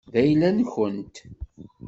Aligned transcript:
D 0.13 0.15
ayla-nkent. 0.21 1.15